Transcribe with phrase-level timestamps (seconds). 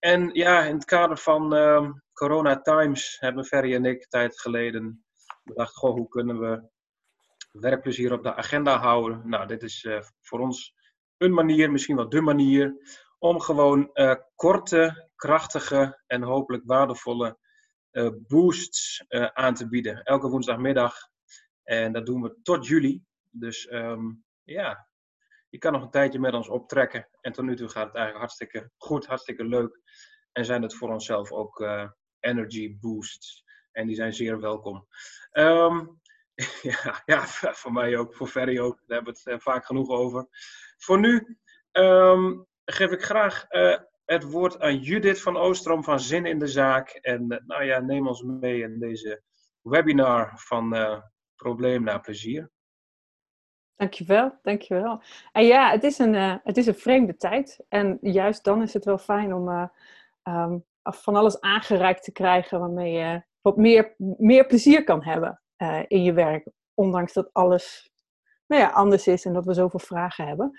[0.00, 5.04] En ja, in het kader van uh, Corona Times hebben Ferry en ik tijd geleden
[5.42, 6.68] bedacht, goh, hoe kunnen we
[7.52, 9.28] werkplezier op de agenda houden?
[9.28, 10.74] Nou, dit is uh, voor ons
[11.16, 12.74] een manier, misschien wel de manier,
[13.18, 17.38] om gewoon uh, korte, krachtige en hopelijk waardevolle
[17.92, 20.02] uh, boosts aan te bieden.
[20.02, 20.96] Elke woensdagmiddag.
[21.62, 23.04] En dat doen we tot juli.
[23.30, 24.88] Dus um, ja,
[25.50, 27.08] je kan nog een tijdje met ons optrekken.
[27.20, 29.80] En tot nu toe gaat het eigenlijk hartstikke goed, hartstikke leuk.
[30.32, 33.44] En zijn het voor onszelf ook uh, energy boosts.
[33.72, 34.86] En die zijn zeer welkom.
[35.32, 36.00] Um,
[36.62, 38.76] ja, ja, voor mij ook, voor Ferry ook.
[38.86, 40.26] Daar hebben we het uh, vaak genoeg over.
[40.76, 41.38] Voor nu
[41.72, 46.46] um, geef ik graag uh, het woord aan Judith van Oostrom van Zin in de
[46.46, 46.88] Zaak.
[46.88, 49.22] En nou ja, neem ons mee in deze
[49.60, 50.74] webinar van
[51.36, 52.50] Probleem naar Plezier.
[53.80, 55.02] Dankjewel, dankjewel.
[55.32, 57.64] En ja, het is, een, uh, het is een vreemde tijd.
[57.68, 59.66] En juist dan is het wel fijn om uh,
[60.22, 65.80] um, van alles aangereikt te krijgen waarmee je wat meer, meer plezier kan hebben uh,
[65.88, 66.48] in je werk.
[66.74, 67.90] Ondanks dat alles
[68.46, 70.58] nou ja, anders is en dat we zoveel vragen hebben.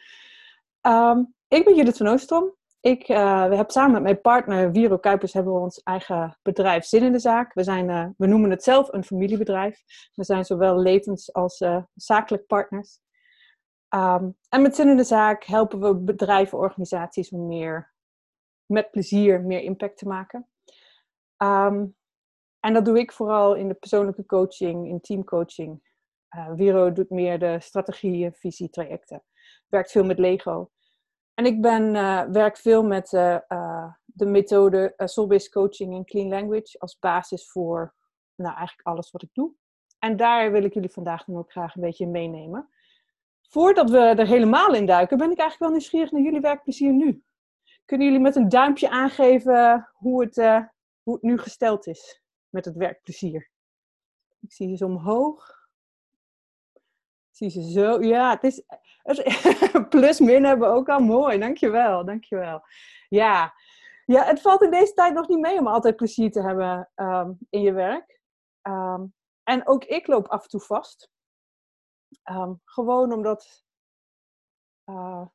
[0.81, 2.55] Um, ik ben Judith van Oostrom.
[2.79, 3.13] Ik we
[3.55, 7.19] hebben samen met mijn partner Wiro Kuipers hebben we ons eigen bedrijf Zin in de
[7.19, 7.53] Zaak.
[7.53, 9.81] We, zijn, we noemen het zelf een familiebedrijf.
[10.13, 11.63] We zijn zowel levens- als
[11.95, 12.99] zakelijk partners.
[13.95, 17.93] Um, en met Zin in de Zaak helpen we bedrijven, organisaties om meer
[18.65, 20.47] met plezier meer impact te maken.
[21.37, 21.95] Um,
[22.59, 25.89] en dat doe ik vooral in de persoonlijke coaching, in teamcoaching.
[26.35, 29.23] Uh, Wiro doet meer de strategieën, visie, trajecten.
[29.67, 30.71] Werkt veel met Lego.
[31.33, 36.79] En ik ben, uh, werk veel met uh, de methode Soul-Based Coaching en Clean Language
[36.79, 37.95] als basis voor
[38.35, 39.53] nou, eigenlijk alles wat ik doe.
[39.99, 42.69] En daar wil ik jullie vandaag dan ook graag een beetje meenemen
[43.51, 47.23] voordat we er helemaal in duiken, ben ik eigenlijk wel nieuwsgierig naar jullie werkplezier nu.
[47.85, 50.63] Kunnen jullie met een duimpje aangeven hoe het, uh,
[51.03, 53.49] hoe het nu gesteld is met het werkplezier?
[54.39, 55.67] Ik zie ze omhoog.
[56.73, 58.01] Ik zie ze zo.
[58.01, 58.63] Ja, het is.
[59.89, 61.39] Plus min hebben we ook al mooi.
[61.39, 62.61] Dankjewel, dankjewel.
[63.09, 63.53] Ja.
[64.05, 67.37] ja, het valt in deze tijd nog niet mee om altijd plezier te hebben um,
[67.49, 68.19] in je werk.
[68.61, 71.11] Um, en ook ik loop af en toe vast.
[72.23, 73.65] Um, gewoon omdat.
[74.85, 75.25] Uh,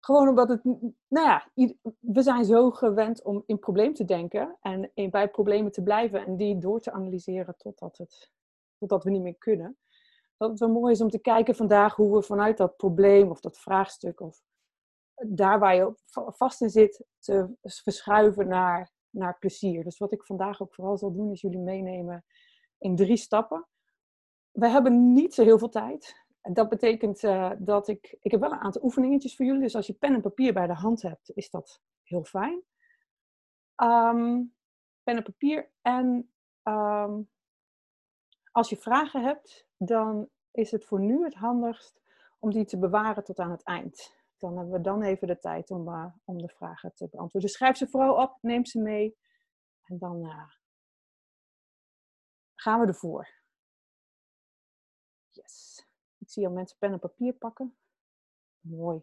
[0.00, 0.64] gewoon omdat het.
[1.08, 1.50] Nou ja,
[1.98, 6.26] we zijn zo gewend om in probleem te denken en in, bij problemen te blijven
[6.26, 8.32] en die door te analyseren totdat, het,
[8.78, 9.78] totdat we niet meer kunnen.
[10.36, 13.40] Dat het wel mooi is om te kijken vandaag hoe we vanuit dat probleem of
[13.40, 14.42] dat vraagstuk of
[15.26, 15.94] daar waar je
[16.36, 19.84] vast in zit, te verschuiven naar, naar plezier.
[19.84, 22.24] Dus wat ik vandaag ook vooral zal doen, is jullie meenemen
[22.78, 23.66] in drie stappen
[24.54, 26.22] we hebben niet zo heel veel tijd.
[26.42, 28.16] Dat betekent uh, dat ik...
[28.20, 29.60] Ik heb wel een aantal oefeningetjes voor jullie.
[29.60, 32.62] Dus als je pen en papier bij de hand hebt, is dat heel fijn.
[33.82, 34.54] Um,
[35.02, 35.70] pen en papier.
[35.82, 36.32] En
[36.62, 37.30] um,
[38.50, 42.02] als je vragen hebt, dan is het voor nu het handigst
[42.38, 44.22] om die te bewaren tot aan het eind.
[44.38, 47.40] Dan hebben we dan even de tijd om, uh, om de vragen te beantwoorden.
[47.40, 49.16] Dus schrijf ze vooral op, neem ze mee.
[49.84, 50.50] En dan uh,
[52.54, 53.42] gaan we ervoor.
[55.34, 55.86] Yes.
[56.18, 57.76] Ik zie al mensen pen en papier pakken.
[58.60, 59.02] Mooi.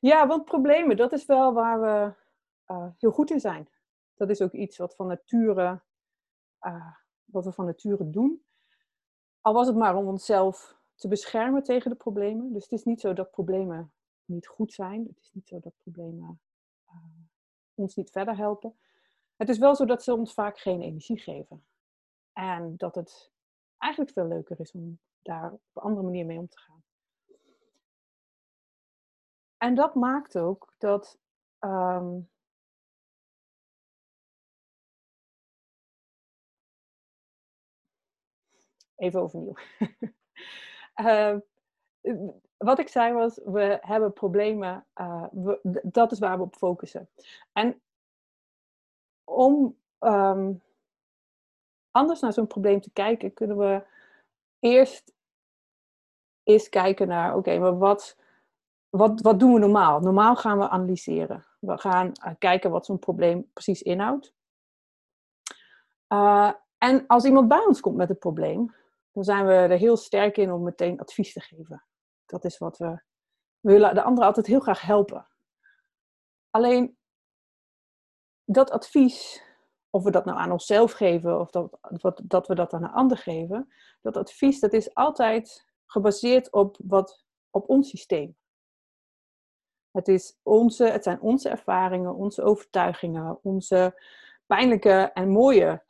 [0.00, 2.14] Ja, want problemen, dat is wel waar we
[2.74, 3.68] uh, heel goed in zijn.
[4.14, 5.82] Dat is ook iets wat, van nature,
[6.60, 6.94] uh,
[7.24, 8.44] wat we van nature doen.
[9.40, 12.52] Al was het maar om onszelf te beschermen tegen de problemen.
[12.52, 13.92] Dus het is niet zo dat problemen
[14.24, 15.06] niet goed zijn.
[15.06, 16.40] Het is niet zo dat problemen
[16.86, 16.94] uh,
[17.74, 18.78] ons niet verder helpen.
[19.36, 21.66] Het is wel zo dat ze ons vaak geen energie geven.
[22.32, 23.32] En dat het
[23.78, 26.82] eigenlijk veel leuker is om daar op een andere manier mee om te gaan.
[29.56, 31.18] En dat maakt ook dat
[31.60, 32.30] um,
[38.96, 39.54] even overnieuw.
[40.96, 41.36] uh,
[42.56, 44.86] wat ik zei was, we hebben problemen,
[45.32, 47.10] we, dat is waar we op focussen.
[47.52, 47.82] En
[49.24, 50.62] om um,
[51.90, 53.86] anders naar zo'n probleem te kijken, kunnen we
[54.58, 55.12] eerst
[56.48, 58.16] is kijken naar, oké, maar wat,
[58.88, 60.00] wat, wat doen we normaal?
[60.00, 61.46] Normaal gaan we analyseren.
[61.60, 64.34] We gaan uh, kijken wat zo'n probleem precies inhoudt.
[66.08, 68.74] Uh, en als iemand bij ons komt met een probleem,
[69.12, 71.84] dan zijn we er heel sterk in om meteen advies te geven.
[72.26, 73.00] Dat is wat we,
[73.60, 75.28] we willen de ander altijd heel graag helpen.
[76.50, 76.98] Alleen
[78.44, 79.42] dat advies,
[79.90, 81.78] of we dat nou aan onszelf geven of dat,
[82.24, 87.24] dat we dat aan een ander geven, dat advies dat is altijd gebaseerd op, wat,
[87.50, 88.36] op ons systeem.
[89.90, 94.02] Het, is onze, het zijn onze ervaringen, onze overtuigingen, onze
[94.46, 95.84] pijnlijke en mooie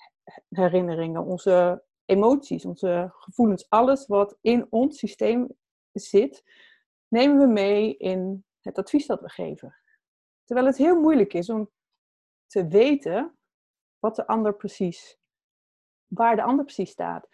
[0.49, 5.49] herinneringen, onze emoties, onze gevoelens, alles wat in ons systeem
[5.93, 6.45] zit,
[7.09, 9.77] nemen we mee in het advies dat we geven.
[10.45, 11.71] Terwijl het heel moeilijk is om
[12.47, 13.39] te weten
[13.99, 15.19] wat de ander precies,
[16.07, 17.29] waar de ander precies staat.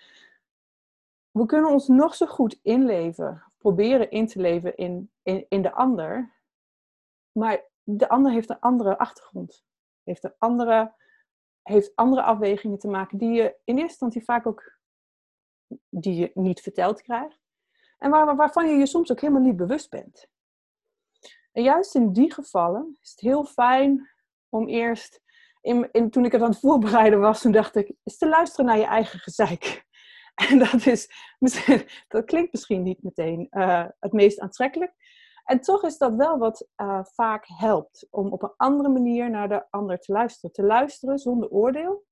[1.35, 5.11] We kunnen ons nog zo goed inleven, proberen in te leven in,
[5.49, 6.35] in, de ander,
[7.33, 9.65] maar de ander heeft een andere achtergrond,
[10.03, 10.95] heeft een andere,
[11.63, 14.79] heeft andere afwegingen te maken die je in eerste instantie vaak ook
[15.89, 17.41] die je niet verteld krijgt.
[17.99, 20.27] En waar, waarvan je je soms ook helemaal niet bewust bent.
[21.53, 24.11] En juist in die gevallen is het heel fijn
[24.49, 25.23] om eerst,
[25.61, 28.67] in, in, toen ik het aan het voorbereiden was, toen dacht ik, is te luisteren
[28.67, 29.84] naar je eigen gezeik.
[30.51, 31.09] En dat, is,
[32.09, 34.95] dat klinkt misschien niet meteen uh, het meest aantrekkelijk.
[35.45, 39.49] En toch is dat wel wat uh, vaak helpt om op een andere manier naar
[39.49, 40.53] de ander te luisteren.
[40.53, 42.05] Te luisteren zonder oordeel.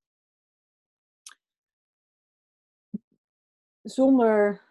[3.83, 4.63] Zonder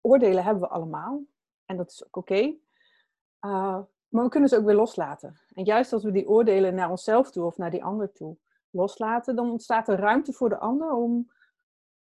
[0.00, 1.22] oordelen hebben we allemaal.
[1.64, 2.56] En dat is ook oké.
[3.40, 5.40] Uh, maar we kunnen ze ook weer loslaten.
[5.54, 8.36] En juist als we die oordelen naar onszelf toe of naar die ander toe
[8.70, 11.30] loslaten, dan ontstaat er ruimte voor de ander om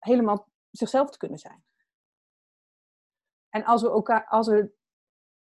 [0.06, 1.64] helemaal zichzelf te kunnen zijn.
[3.50, 4.74] En als we, elkaar, als we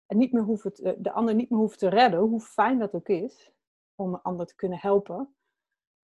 [0.07, 3.53] niet meer hoeven de ander niet meer hoeven te redden, hoe fijn dat ook is
[3.95, 5.37] om een ander te kunnen helpen,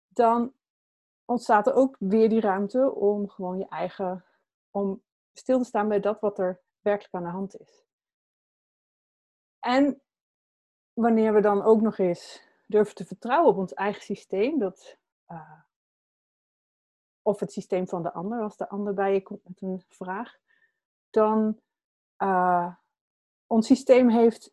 [0.08, 0.54] dan
[1.24, 4.24] ontstaat er ook weer die ruimte om gewoon je eigen,
[4.70, 5.02] om
[5.32, 7.84] stil te staan bij dat wat er werkelijk aan de hand is.
[9.58, 10.02] En
[10.92, 14.98] wanneer we dan ook nog eens durven te vertrouwen op ons eigen systeem, dat,
[15.28, 15.60] uh,
[17.22, 20.38] of het systeem van de ander, als de ander bij je komt met een vraag,
[21.10, 21.60] dan
[22.18, 22.74] uh,
[23.46, 24.52] ons systeem heeft,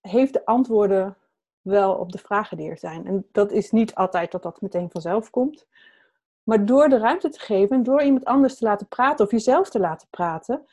[0.00, 1.16] heeft de antwoorden
[1.60, 3.06] wel op de vragen die er zijn.
[3.06, 5.66] En dat is niet altijd dat dat meteen vanzelf komt.
[6.42, 9.80] Maar door de ruimte te geven, door iemand anders te laten praten of jezelf te
[9.80, 10.66] laten praten,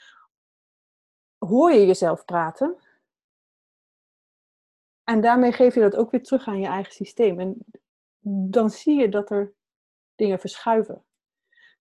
[1.38, 2.77] hoor je jezelf praten.
[5.03, 7.39] En daarmee geef je dat ook weer terug aan je eigen systeem.
[7.39, 7.65] En
[8.50, 9.53] dan zie je dat er
[10.19, 11.06] dingen verschuiven.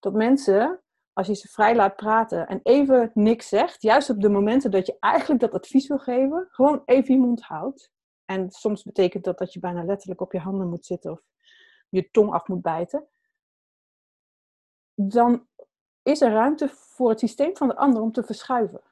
[0.00, 0.82] Dat mensen,
[1.12, 4.87] als je ze vrij laat praten en even niks zegt, juist op de momenten dat
[4.87, 7.93] je eigenlijk dat advies wil geven, gewoon even je mond houdt.
[8.25, 11.20] En soms betekent dat dat je bijna letterlijk op je handen moet zitten of
[11.88, 13.08] je tong af moet bijten
[15.00, 15.49] dan
[16.02, 18.82] is er ruimte voor het systeem van de ander om te verschuiven.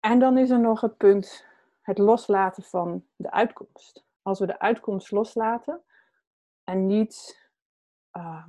[0.00, 1.44] En dan is er nog het punt
[1.80, 4.04] het loslaten van de uitkomst.
[4.22, 5.84] Als we de uitkomst loslaten
[6.66, 7.40] en niet,
[8.16, 8.48] uh,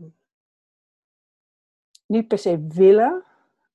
[2.05, 3.23] niet per se willen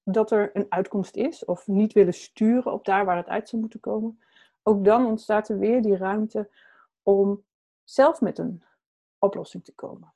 [0.05, 3.63] dat er een uitkomst is, of niet willen sturen op daar waar het uit zou
[3.63, 4.21] moeten komen,
[4.63, 6.51] ook dan ontstaat er weer die ruimte
[7.03, 7.45] om
[7.85, 8.63] zelf met een
[9.19, 10.13] oplossing te komen.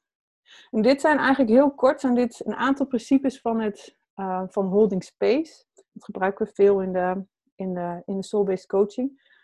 [0.70, 4.67] En dit zijn eigenlijk heel kort zijn dit een aantal principes van, het, uh, van
[4.67, 5.64] holding space.
[5.75, 7.25] Dat gebruiken we veel in de,
[7.55, 9.34] in de, in de soul-based coaching.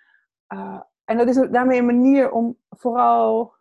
[0.48, 3.54] Uh, en dat is daarmee een manier om vooral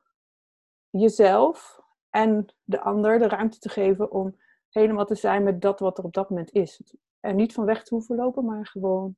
[0.92, 1.80] jezelf
[2.10, 4.38] en de ander de ruimte te geven om
[4.70, 6.82] helemaal te zijn met dat wat er op dat moment is.
[7.20, 9.16] Er niet van weg te hoeven lopen, maar gewoon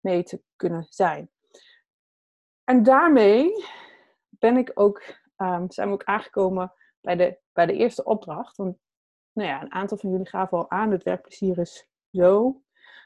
[0.00, 1.30] mee te kunnen zijn.
[2.64, 3.64] En daarmee
[4.28, 5.02] ben ik ook,
[5.36, 8.56] um, zijn we ook aangekomen bij de, bij de eerste opdracht.
[8.56, 8.78] Want
[9.32, 12.46] nou ja, een aantal van jullie gaven al aan, het werkplezier is zo.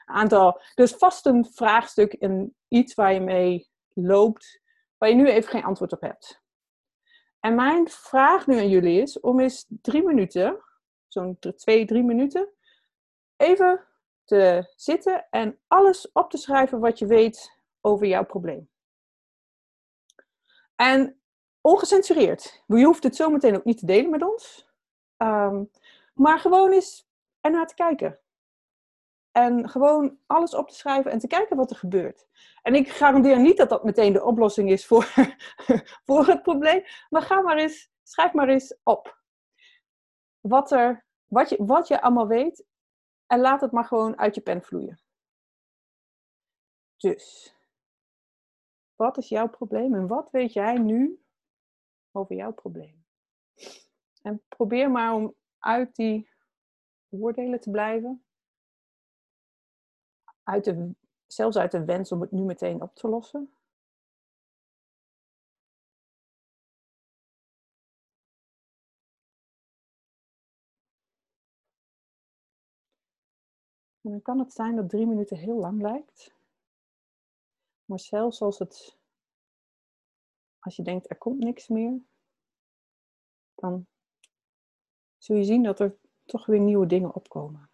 [0.05, 4.61] Een aantal, dus vast een vraagstuk en iets waar je mee loopt,
[4.97, 6.42] waar je nu even geen antwoord op hebt.
[7.45, 10.63] En mijn vraag nu aan jullie is om eens drie minuten,
[11.07, 12.49] zo'n twee, drie minuten,
[13.35, 13.85] even
[14.23, 18.69] te zitten en alles op te schrijven wat je weet over jouw probleem.
[20.75, 21.21] En
[21.61, 22.63] ongecensureerd.
[22.67, 24.69] Je hoeft het zometeen ook niet te delen met ons.
[25.17, 25.69] Um,
[26.13, 27.07] maar gewoon eens
[27.41, 28.19] ernaar te kijken.
[29.33, 32.27] En gewoon alles op te schrijven en te kijken wat er gebeurt.
[32.61, 35.03] En ik garandeer niet dat dat meteen de oplossing is voor,
[36.05, 36.83] voor het probleem.
[37.09, 39.21] Maar ga maar eens, schrijf maar eens op.
[40.39, 42.65] Wat, er, wat, je, wat je allemaal weet.
[43.27, 45.01] En laat het maar gewoon uit je pen vloeien.
[46.97, 47.55] Dus,
[48.95, 51.23] wat is jouw probleem en wat weet jij nu
[52.11, 53.05] over jouw probleem.
[54.21, 56.29] En probeer maar om uit die
[57.09, 58.25] oordelen te blijven.
[60.43, 60.95] Uit de,
[61.27, 63.53] zelfs uit de wens om het nu meteen op te lossen.
[74.01, 76.33] En dan kan het zijn dat drie minuten heel lang lijkt.
[77.85, 78.97] Maar zelfs als het,
[80.59, 82.01] als je denkt er komt niks meer,
[83.55, 83.87] dan
[85.17, 87.72] zul je zien dat er toch weer nieuwe dingen opkomen.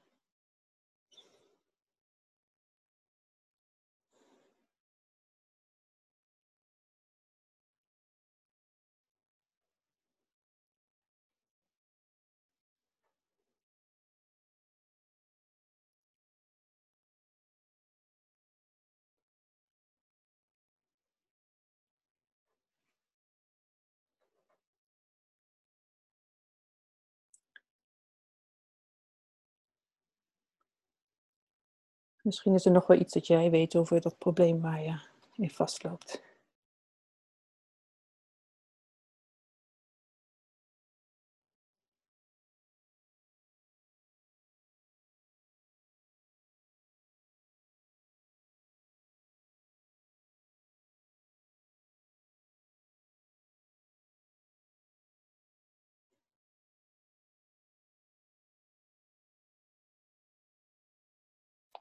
[32.22, 35.00] Misschien is er nog wel iets dat jij weet over dat probleem waar je
[35.36, 36.22] in vastloopt.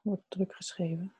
[0.03, 1.13] Wordt druk geschreven.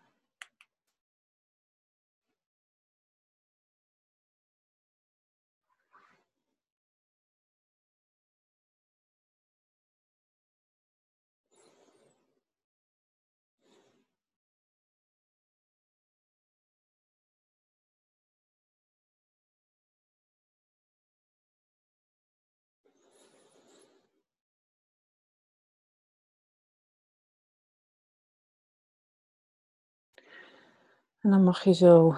[31.19, 32.15] En dan mag je zo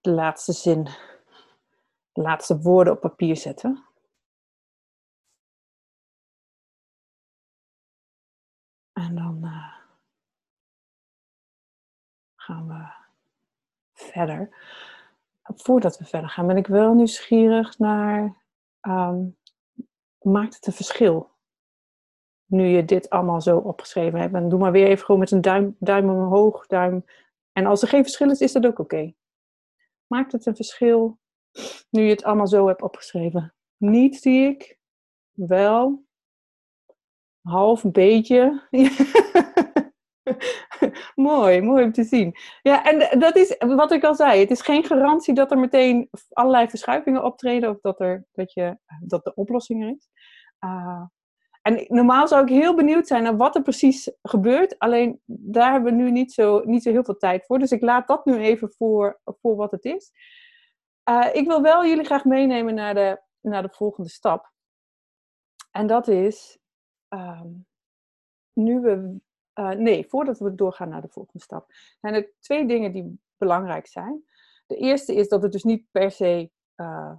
[0.00, 0.84] de laatste zin,
[2.12, 3.84] de laatste woorden op papier zetten.
[8.92, 9.74] En dan uh,
[12.36, 12.92] gaan we
[13.92, 14.48] verder.
[15.42, 18.36] Voordat we verder gaan, ben ik wel nieuwsgierig naar.
[18.82, 19.36] Um,
[20.20, 21.30] maakt het een verschil?
[22.44, 24.34] Nu je dit allemaal zo opgeschreven hebt.
[24.34, 27.04] En doe maar weer even gewoon met een duim, duim omhoog, duim
[27.54, 29.14] en als er geen verschil is, is dat ook oké.
[30.06, 31.18] Maakt het een verschil
[31.90, 33.54] nu je het allemaal zo hebt opgeschreven?
[33.76, 34.78] Niet zie ik.
[35.32, 36.04] Wel.
[37.42, 38.68] Half een beetje.
[41.14, 42.36] mooi, mooi om te zien.
[42.62, 44.40] Ja, en dat is wat ik al zei.
[44.40, 48.78] Het is geen garantie dat er meteen allerlei verschuivingen optreden of dat, er, dat, je,
[49.00, 50.08] dat de oplossing er is.
[50.60, 51.02] Uh,
[51.64, 54.78] en normaal zou ik heel benieuwd zijn naar wat er precies gebeurt.
[54.78, 57.58] Alleen daar hebben we nu niet zo, niet zo heel veel tijd voor.
[57.58, 60.12] Dus ik laat dat nu even voor, voor wat het is.
[61.08, 64.52] Uh, ik wil wel jullie graag meenemen naar de, naar de volgende stap.
[65.70, 66.58] En dat is,
[67.08, 67.66] um,
[68.52, 69.16] nu we,
[69.54, 71.66] uh, nee, voordat we doorgaan naar de volgende stap,
[72.00, 74.24] zijn er twee dingen die belangrijk zijn.
[74.66, 77.12] De eerste is dat het dus niet per se uh,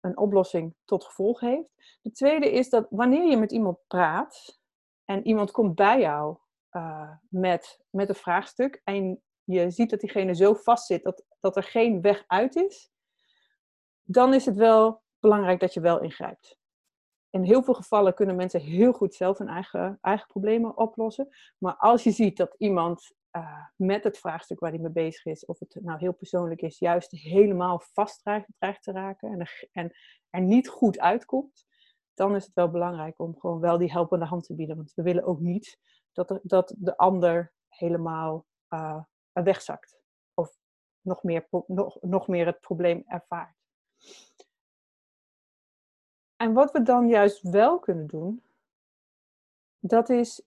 [0.00, 1.98] een oplossing tot gevolg heeft.
[2.02, 4.60] De tweede is dat wanneer je met iemand praat
[5.04, 6.36] en iemand komt bij jou
[6.72, 11.62] uh, met, met een vraagstuk en je ziet dat diegene zo vastzit dat, dat er
[11.62, 12.90] geen weg uit is,
[14.02, 16.58] dan is het wel belangrijk dat je wel ingrijpt.
[17.30, 21.28] In heel veel gevallen kunnen mensen heel goed zelf hun eigen, eigen problemen oplossen.
[21.58, 25.44] Maar als je ziet dat iemand uh, met het vraagstuk waar hij mee bezig is,
[25.44, 29.92] of het nou heel persoonlijk is, juist helemaal vast dreigt, te raken en er, en
[30.30, 31.66] er niet goed uitkomt,
[32.14, 34.76] dan is het wel belangrijk om gewoon wel die helpende hand te bieden.
[34.76, 35.78] Want we willen ook niet
[36.12, 39.98] dat, er, dat de ander helemaal uh, wegzakt.
[40.34, 40.58] Of
[41.00, 41.48] nog meer,
[42.00, 43.56] nog meer het probleem ervaart.
[46.36, 48.42] En wat we dan juist wel kunnen doen,
[49.78, 50.42] dat is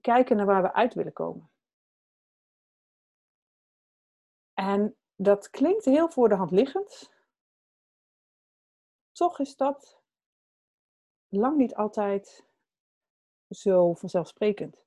[0.00, 1.49] kijken naar waar we uit willen komen.
[4.60, 7.10] En dat klinkt heel voor de hand liggend.
[9.12, 10.00] Toch is dat
[11.28, 12.44] lang niet altijd
[13.50, 14.84] zo vanzelfsprekend.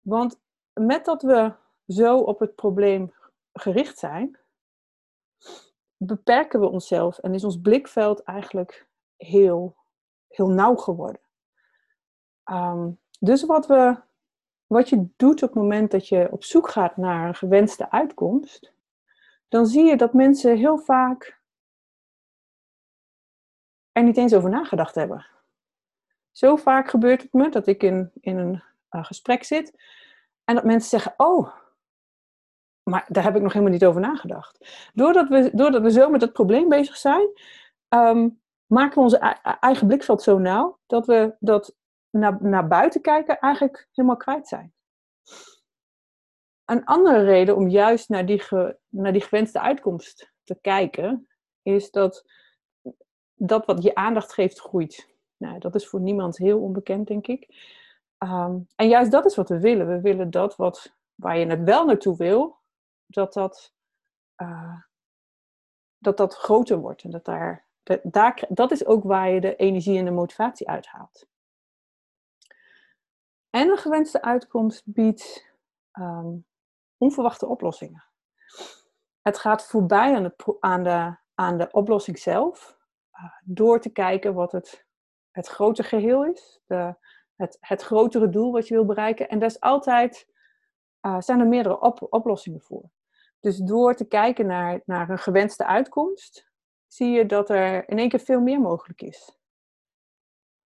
[0.00, 0.40] Want
[0.72, 1.52] met dat we
[1.86, 3.14] zo op het probleem
[3.52, 4.38] gericht zijn,
[5.96, 9.76] beperken we onszelf en is ons blikveld eigenlijk heel,
[10.28, 11.20] heel nauw geworden.
[12.44, 14.00] Um, dus wat, we,
[14.66, 18.71] wat je doet op het moment dat je op zoek gaat naar een gewenste uitkomst,
[19.52, 21.40] dan zie je dat mensen heel vaak
[23.92, 25.26] er niet eens over nagedacht hebben.
[26.30, 29.82] Zo vaak gebeurt het me dat ik in, in een uh, gesprek zit
[30.44, 31.54] en dat mensen zeggen: Oh,
[32.82, 34.88] maar daar heb ik nog helemaal niet over nagedacht.
[34.94, 37.28] Doordat we, doordat we zo met het probleem bezig zijn,
[37.88, 39.18] um, maken we onze
[39.60, 41.76] eigen blikveld zo nauw dat we dat
[42.10, 44.74] naar, naar buiten kijken eigenlijk helemaal kwijt zijn.
[46.64, 48.42] Een andere reden om juist naar die,
[48.88, 51.28] naar die gewenste uitkomst te kijken,
[51.62, 52.24] is dat
[53.34, 55.10] dat wat je aandacht geeft groeit.
[55.36, 57.48] Nou, dat is voor niemand heel onbekend, denk ik.
[58.18, 59.86] Ehm, en juist dat is wat we willen.
[59.86, 62.58] We willen dat wat, waar je het wel naartoe wil,
[63.06, 63.74] dat dat,
[64.36, 64.80] uh,
[65.98, 67.02] dat, dat groter wordt.
[67.02, 70.68] En dat, daar, dat, daar, dat is ook waar je de energie en de motivatie
[70.68, 71.26] uithaalt.
[73.50, 75.54] En een gewenste uitkomst biedt
[75.90, 76.36] ehm,
[77.02, 78.04] onverwachte oplossingen.
[79.20, 82.78] Het gaat voorbij aan de, aan de, aan de oplossing zelf,
[83.14, 84.86] uh, door te kijken wat het,
[85.30, 86.94] het grote geheel is, de,
[87.36, 89.28] het, het grotere doel wat je wil bereiken.
[89.28, 90.26] En daar is altijd,
[91.06, 92.90] uh, zijn er meerdere op, oplossingen voor.
[93.40, 96.50] Dus door te kijken naar, naar een gewenste uitkomst,
[96.86, 99.38] zie je dat er in één keer veel meer mogelijk is.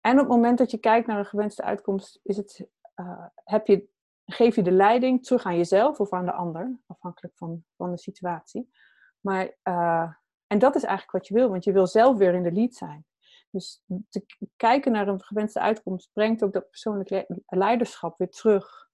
[0.00, 3.66] En op het moment dat je kijkt naar een gewenste uitkomst, is het, uh, heb
[3.66, 3.88] je,
[4.26, 7.98] geef je de leiding terug aan jezelf of aan de ander, afhankelijk van, van de
[7.98, 8.72] situatie.
[9.20, 10.12] Maar, uh,
[10.46, 12.74] en dat is eigenlijk wat je wil, want je wil zelf weer in de lead
[12.74, 13.06] zijn.
[13.50, 14.26] Dus te
[14.56, 18.90] kijken naar een gewenste uitkomst brengt ook dat persoonlijk leiderschap weer terug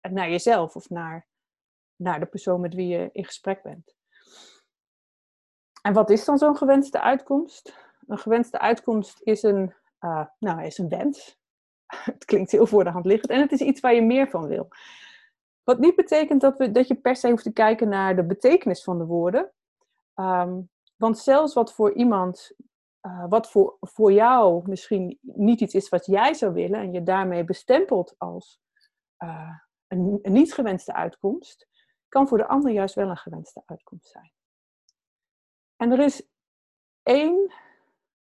[0.00, 1.28] naar jezelf of naar,
[1.96, 3.96] naar de persoon met wie je in gesprek bent.
[5.82, 7.74] En wat is dan zo'n gewenste uitkomst?
[8.06, 11.37] Een gewenste uitkomst is een, uh, nou, is een wens.
[12.12, 14.46] het klinkt heel voor de hand liggend en het is iets waar je meer van
[14.46, 14.68] wil.
[15.64, 18.82] Wat niet betekent dat, we, dat je per se hoeft te kijken naar de betekenis
[18.82, 19.52] van de woorden.
[20.14, 22.52] Um, want zelfs wat voor iemand
[23.02, 27.02] uh, wat voor, voor jou misschien niet iets is wat jij zou willen en je
[27.02, 28.60] daarmee bestempelt als
[29.18, 29.50] uh,
[29.86, 31.68] een, een, niet gewenste uitkomst,
[32.08, 34.32] kan voor de ander juist wel een gewenste uitkomst zijn.
[35.76, 36.28] En er is
[37.02, 37.52] één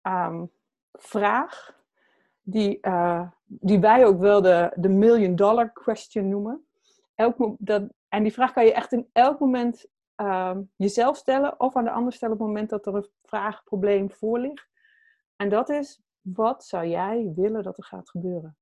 [0.02, 0.52] um,
[0.92, 1.82] vraag
[2.44, 6.66] die, uh, die wij ook wel de, de million dollar question noemen.
[7.14, 9.86] Elk, dat, en die vraag kan je echt in elk moment
[10.16, 13.64] uh, jezelf stellen of aan de ander stellen op het moment dat er een vraag,
[13.64, 14.68] probleem voor ligt.
[15.36, 18.56] En dat is, wat zou jij willen dat er gaat gebeuren?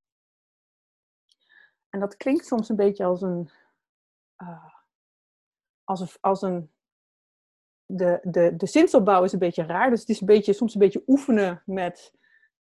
[1.89, 3.49] En dat klinkt soms een beetje als een,
[4.37, 4.73] uh,
[5.83, 6.71] als als een
[7.85, 10.79] de, de, de zinsopbouw is een beetje raar, dus het is een beetje, soms een
[10.79, 12.13] beetje oefenen met,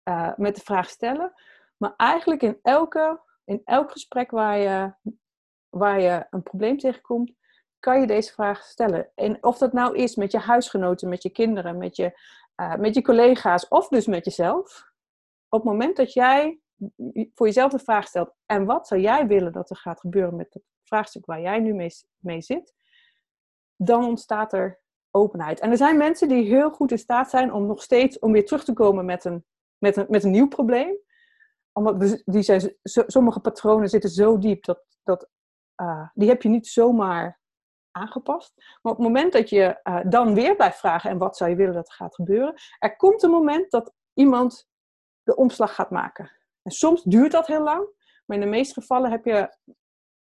[0.09, 1.33] uh, met de vraag stellen.
[1.77, 4.93] Maar eigenlijk in, elke, in elk gesprek waar je,
[5.69, 7.31] waar je een probleem tegenkomt,
[7.79, 9.11] kan je deze vraag stellen.
[9.15, 12.19] En of dat nou is met je huisgenoten, met je kinderen, met je,
[12.61, 14.91] uh, met je collega's of dus met jezelf.
[15.49, 16.59] Op het moment dat jij
[17.33, 20.53] voor jezelf de vraag stelt: en wat zou jij willen dat er gaat gebeuren met
[20.53, 22.73] het vraagstuk waar jij nu mee, mee zit,
[23.75, 24.79] dan ontstaat er
[25.11, 25.59] openheid.
[25.59, 28.45] En er zijn mensen die heel goed in staat zijn om nog steeds om weer
[28.45, 29.45] terug te komen met een,
[29.79, 30.97] met een, met een nieuw probleem.
[31.71, 35.29] Omdat die zijn, sommige patronen zitten zo diep dat, dat
[35.81, 37.39] uh, die heb je niet zomaar
[37.91, 38.53] aangepast.
[38.55, 41.55] Maar op het moment dat je uh, dan weer blijft vragen en wat zou je
[41.55, 44.67] willen dat er gaat gebeuren, er komt een moment dat iemand
[45.23, 46.31] de omslag gaat maken.
[46.61, 47.87] En soms duurt dat heel lang,
[48.25, 49.57] maar in de meeste gevallen heb je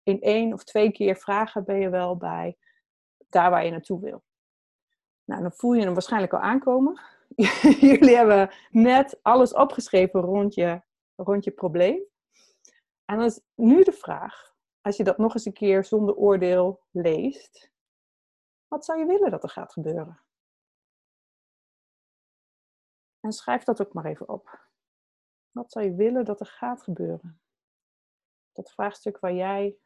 [0.03, 2.57] in één of twee keer vragen ben je wel bij
[3.29, 4.23] daar waar je naartoe wil.
[5.25, 7.01] Nou, dan voel je hem waarschijnlijk al aankomen.
[7.81, 10.83] Jullie hebben net alles opgeschreven rond je,
[11.15, 12.03] rond je probleem.
[13.05, 16.83] En dan is nu de vraag, als je dat nog eens een keer zonder oordeel
[16.91, 17.73] leest,
[18.69, 20.21] wat zou je willen dat er gaat gebeuren?
[23.21, 24.67] En schrijf dat ook maar even op.
[25.51, 27.41] Wat zou je willen dat er gaat gebeuren?
[28.53, 29.79] Dat vraagstuk waar jij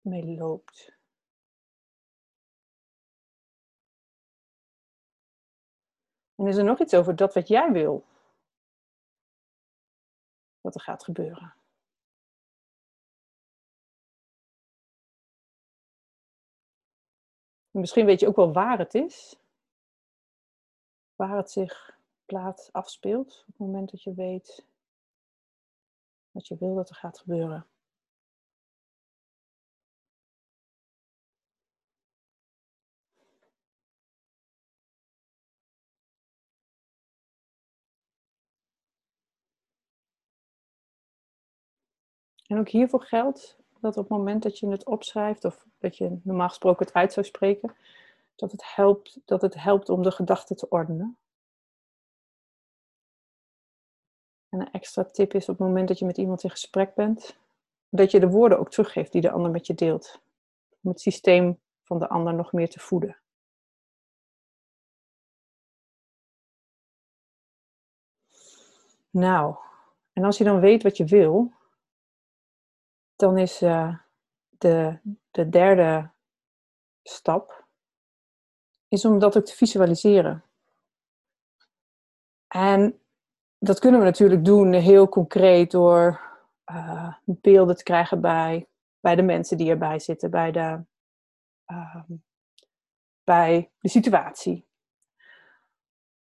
[0.00, 0.98] mee loopt.
[6.44, 8.04] En is er nog iets over dat wat jij wil?
[10.60, 11.54] wat er gaat gebeuren.
[17.70, 19.36] misschien weet je ook wel waar het is.
[21.16, 24.66] Waar het zich plaats afspeelt op het moment dat je weet
[26.30, 27.66] wat je wil dat er gaat gebeuren.
[42.46, 46.20] En ook hiervoor geldt dat op het moment dat je het opschrijft, of dat je
[46.22, 47.76] normaal gesproken het uit zou spreken,
[48.36, 51.18] dat het helpt, dat het helpt om de gedachten te ordenen.
[54.48, 57.36] En een extra tip is op het moment dat je met iemand in gesprek bent,
[57.88, 60.20] dat je de woorden ook teruggeeft die de ander met je deelt.
[60.82, 63.18] Om het systeem van de ander nog meer te voeden.
[69.10, 69.56] Nou,
[70.12, 71.52] En als je dan weet wat je wil,
[73.16, 73.98] dan is uh,
[74.48, 74.98] de,
[75.30, 76.10] de derde
[77.02, 77.64] stap,
[78.88, 80.44] is om dat ook te visualiseren.
[82.48, 83.00] En
[83.58, 86.20] dat kunnen we natuurlijk doen heel concreet door
[86.70, 88.68] uh, beelden te krijgen bij,
[89.00, 90.84] bij de mensen die erbij zitten, bij de,
[91.66, 92.02] uh,
[93.24, 94.66] bij de situatie.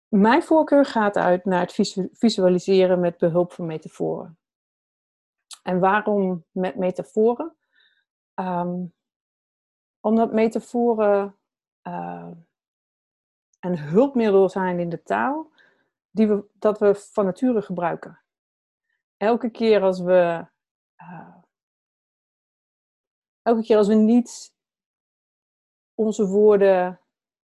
[0.07, 4.37] Mijn voorkeur gaat uit naar het visualiseren met behulp van metaforen.
[5.67, 7.55] En waarom met metaforen?
[8.35, 8.93] Um,
[9.99, 11.37] omdat metaforen
[11.87, 12.31] uh,
[13.59, 15.51] een hulpmiddel zijn in de taal
[16.09, 18.21] die we, dat we van nature gebruiken.
[19.17, 20.45] Elke keer als we,
[21.01, 21.35] uh,
[23.41, 24.55] elke keer als we niet
[25.93, 27.01] onze woorden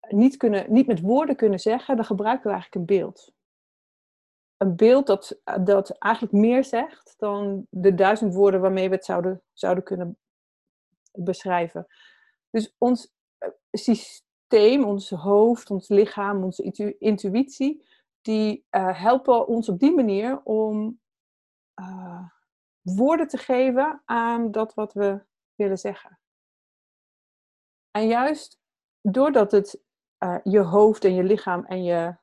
[0.10, 3.34] niet, kunnen, niet met woorden kunnen zeggen, dan gebruiken we eigenlijk een beeld.
[4.62, 9.43] Een beeld dat, dat eigenlijk meer zegt dan de duizend woorden waarmee we het zouden,
[9.54, 10.17] zouden kunnen
[11.12, 11.88] beschrijven.
[12.50, 17.86] Dus ons eh, systeem, ons hoofd, ons lichaam, onze intuïtie,
[18.21, 21.00] die uh, helpen ons op die manier om
[21.76, 22.24] uh,
[22.82, 25.24] woorden te geven aan dat wat we
[25.56, 26.19] willen zeggen.
[27.91, 28.60] En juist
[29.02, 29.82] doordat het
[30.43, 32.15] je hoofd en je lichaam en je,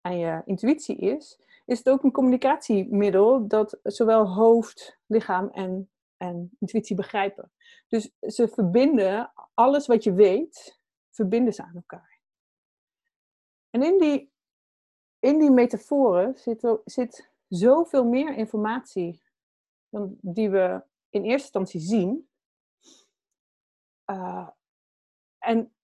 [0.00, 1.40] en je intuïtie is,
[1.72, 7.52] is het ook een communicatiemiddel dat zowel hoofd, lichaam en, en intuïtie begrijpen.
[7.88, 10.80] Dus ze verbinden alles wat je weet,
[11.10, 12.20] verbinden ze aan elkaar.
[13.70, 14.32] En in die,
[15.18, 19.22] in die metaforen zit, zit zoveel meer informatie
[19.88, 22.28] dan die we in eerste instantie zien.
[24.06, 24.48] Uh,
[25.38, 25.74] en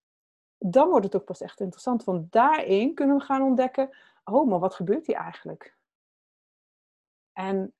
[0.59, 2.05] dan wordt het ook pas echt interessant.
[2.05, 5.78] Want daarin kunnen we gaan ontdekken, oh, maar wat gebeurt hier eigenlijk?
[7.39, 7.75] En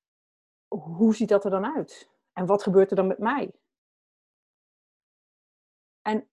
[0.67, 2.09] hoe ziet dat er dan uit?
[2.33, 3.51] En wat gebeurt er dan met mij?
[6.01, 6.29] En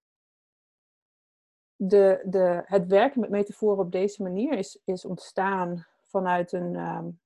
[1.77, 7.21] de, de, het werken met metaforen op deze manier is, is ontstaan vanuit, een, um,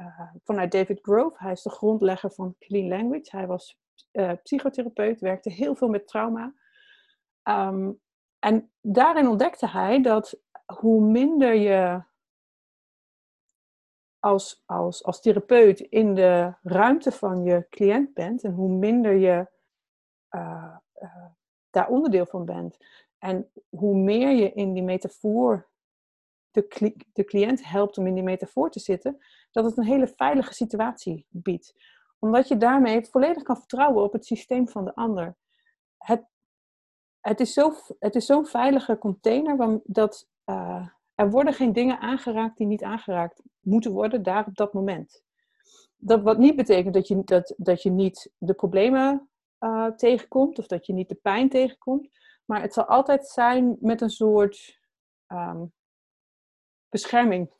[0.00, 1.36] uh, vanuit David Grove.
[1.38, 3.36] Hij is de grondlegger van Clean Language.
[3.36, 3.78] Hij was
[4.12, 6.54] uh, psychotherapeut, werkte heel veel met trauma.
[7.42, 8.00] Um,
[8.38, 12.02] en daarin ontdekte hij dat hoe minder je
[14.24, 19.46] als, als, als therapeut in de ruimte van je cliënt bent en hoe minder je
[20.30, 21.26] uh, uh,
[21.70, 22.76] daar onderdeel van bent
[23.18, 25.68] en hoe meer je in die metafoor
[26.50, 30.54] de, de cliënt helpt om in die metafoor te zitten, dat het een hele veilige
[30.54, 31.74] situatie biedt.
[32.18, 35.36] Omdat je daarmee volledig kan vertrouwen op het systeem van de ander.
[35.96, 36.26] Het
[37.20, 37.74] het is zo'n
[38.20, 44.22] zo veilige container dat uh, er worden geen dingen aangeraakt die niet aangeraakt moeten worden
[44.22, 45.22] daar op dat moment.
[45.96, 49.28] Dat wat niet betekent dat je, dat, dat je niet de problemen
[49.60, 52.08] uh, tegenkomt of dat je niet de pijn tegenkomt,
[52.44, 54.80] maar het zal altijd zijn met een soort
[55.28, 55.72] um,
[56.88, 57.50] bescherming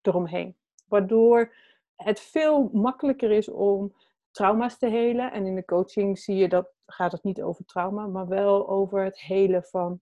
[0.00, 0.56] eromheen.
[0.86, 1.54] Waardoor
[1.96, 3.94] het veel makkelijker is om
[4.30, 5.32] trauma's te helen.
[5.32, 9.04] En in de coaching zie je dat gaat het niet over trauma, maar wel over
[9.04, 10.00] het helen van,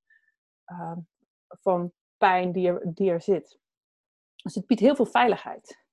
[0.66, 0.96] uh,
[1.48, 3.58] van pijn die er, die er zit.
[4.42, 5.86] Dus het biedt heel veel veiligheid.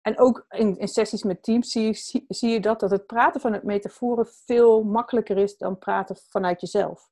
[0.00, 1.94] En ook in, in sessies met teams zie,
[2.28, 6.60] zie, je dat, dat het praten van het metaforen veel makkelijker is dan praten vanuit
[6.60, 7.10] jezelf.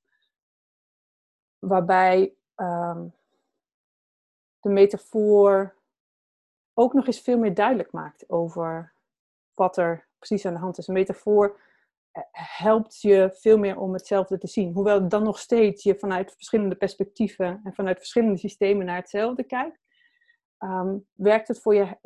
[1.58, 3.14] Waarbij um,
[4.60, 5.76] de metafoor
[6.74, 8.94] ook nog eens veel meer duidelijk maakt over
[9.54, 10.86] wat er precies aan de hand is.
[10.86, 11.60] Een metafoor
[12.32, 14.72] helpt je veel meer om hetzelfde te zien.
[14.72, 19.78] Hoewel dan nog steeds je vanuit verschillende perspectieven en vanuit verschillende systemen naar hetzelfde kijkt,
[20.58, 21.98] ehm, werkt, het voor je,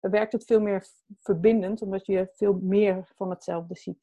[0.00, 0.86] werkt het veel meer
[1.20, 3.98] verbindend, omdat je veel meer van hetzelfde ziet.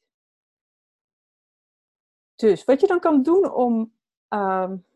[2.34, 3.92] Dus wat je dan kan doen om,
[4.28, 4.86] um,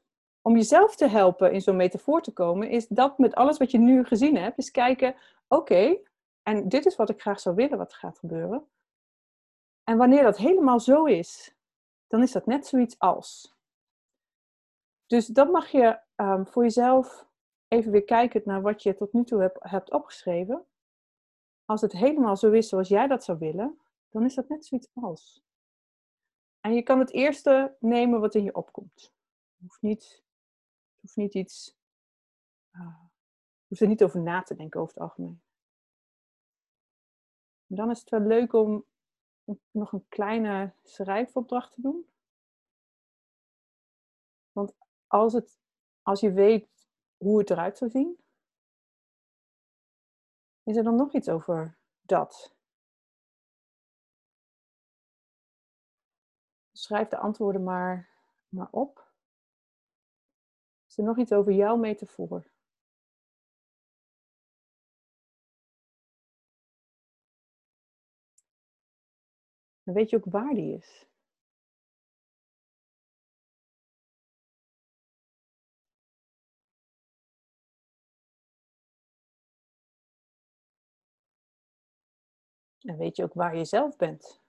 [0.42, 3.78] om jezelf te helpen in zo'n metafoor te komen, is dat met alles wat je
[3.78, 5.14] nu gezien hebt, is kijken,
[5.48, 5.98] oké,
[6.42, 8.66] en dit is wat ik graag zou willen wat gaat gebeuren.
[9.88, 11.54] En wanneer dat helemaal zo is,
[12.06, 13.56] dan is dat net zoiets als.
[15.06, 17.26] Dus dat mag je um, voor jezelf
[17.68, 20.66] even weer kijken naar wat je tot nu toe hebt, opgeschreven.
[21.64, 24.88] Als het helemaal zo is zoals jij dat zou willen, dan is dat net zoiets
[24.94, 25.42] als.
[26.60, 29.14] En je kan het eerste nemen wat in je opkomt.
[29.54, 30.24] Je hoeft niet,
[31.00, 31.76] hoeft niet iets.
[32.72, 32.98] Uh,
[33.66, 35.42] hoeft er niet over na te denken over het algemeen.
[37.66, 38.84] dan is het wel leuk om
[39.70, 42.06] nog een kleine schrijfopdracht te doen.
[44.52, 44.74] Want
[45.06, 45.58] als, het,
[46.02, 48.18] als je weet hoe het eruit zou zien,
[50.68, 52.54] Is er dan nog iets over dat?
[56.72, 58.08] Schrijf de antwoorden maar,
[58.48, 59.12] maar op.
[60.86, 62.50] Is er nog iets over jouw metafoor?
[69.88, 71.06] Dan weet je ook waar die is.
[82.80, 84.40] En weet je ook waar je zelf bent.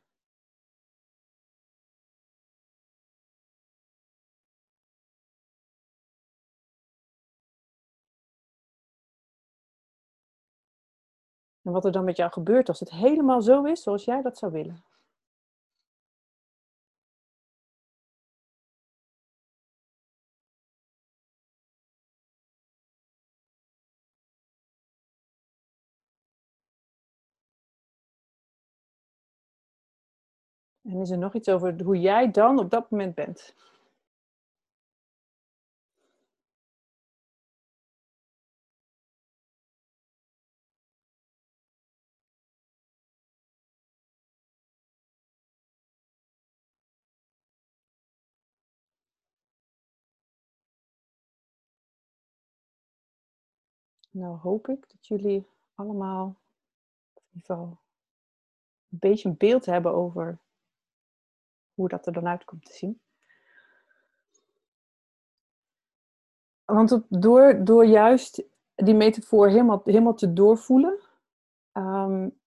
[11.62, 14.38] En wat er dan met jou gebeurt als het helemaal zo is zoals jij dat
[14.38, 14.84] zou willen.
[30.90, 33.54] En is er nog iets over hoe jij dan op dat moment bent?
[54.12, 56.36] Nou hoop ik dat jullie allemaal
[57.14, 57.78] in ieder geval
[58.90, 60.40] een beetje een beeld hebben over
[61.80, 63.00] hoe dat er dan uit komt te zien.
[66.66, 68.44] Want door, door juist
[68.76, 71.00] die metafoor helemaal, helemaal te doorvoelen,
[71.74, 72.40] um,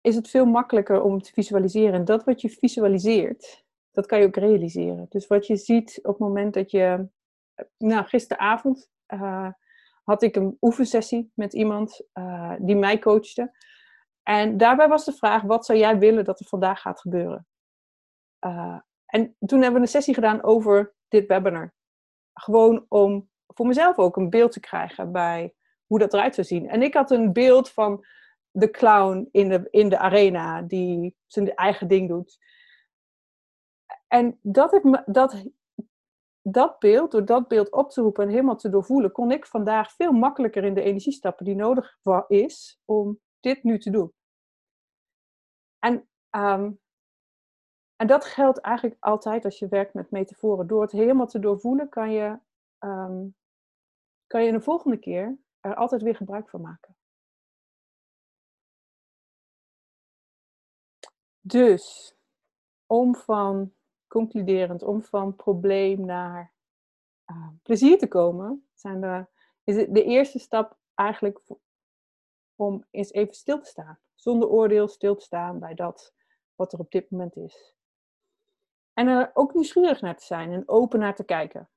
[0.00, 1.92] is het veel makkelijker om te visualiseren.
[1.92, 5.06] En dat wat je visualiseert, dat kan je ook realiseren.
[5.08, 7.08] Dus wat je ziet op het moment dat je,
[7.78, 9.48] nou gisteravond uh,
[10.04, 13.52] had ik een oefensessie met iemand uh, die mij coachte.
[14.22, 17.46] En daarbij was de vraag, wat zou jij willen dat er vandaag gaat gebeuren?
[18.46, 21.74] Uh, en toen hebben we een sessie gedaan over dit webinar.
[22.32, 25.54] Gewoon om voor mezelf ook een beeld te krijgen bij
[25.86, 26.68] hoe dat eruit zou zien.
[26.68, 28.04] En ik had een beeld van
[28.50, 32.38] de clown in de, in de arena die zijn eigen ding doet.
[34.06, 35.44] En dat, dat,
[36.42, 39.92] dat beeld, door dat beeld op te roepen en helemaal te doorvoelen, kon ik vandaag
[39.92, 41.98] veel makkelijker in de energie stappen die nodig
[42.28, 44.12] is om dit nu te doen.
[45.78, 46.80] En um,
[47.98, 50.66] en dat geldt eigenlijk altijd als je werkt met metaforen.
[50.66, 52.38] Door het helemaal te doorvoelen kan je,
[52.78, 53.36] um,
[54.26, 56.96] kan je de volgende keer er altijd weer gebruik van maken.
[61.40, 62.16] Dus,
[62.86, 63.74] om van
[64.06, 66.52] concluderend, om van probleem naar
[67.26, 69.26] uh, plezier te komen, zijn de,
[69.64, 71.40] is de eerste stap eigenlijk
[72.54, 73.98] om eens even stil te staan.
[74.14, 76.14] Zonder oordeel stil te staan bij dat
[76.54, 77.76] wat er op dit moment is.
[78.98, 81.68] En er ook nieuwsgierig naar te zijn en open naar te kijken.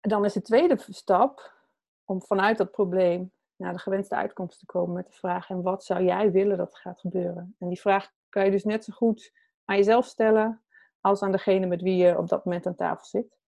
[0.00, 1.54] En dan is de tweede stap
[2.04, 5.84] om vanuit dat probleem naar de gewenste uitkomst te komen met de vraag: en wat
[5.84, 7.56] zou jij willen dat gaat gebeuren?
[7.58, 9.32] En die vraag kan je dus net zo goed
[9.64, 10.62] aan jezelf stellen
[11.00, 13.38] als aan degene met wie je op dat moment aan tafel zit.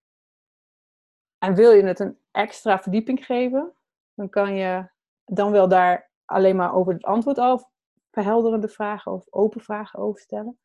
[1.38, 3.72] En wil je het een extra verdieping geven,
[4.14, 4.88] dan kan je
[5.24, 7.70] dan wel daar alleen maar over het antwoord al
[8.10, 10.58] verhelderende vragen of open vragen over stellen.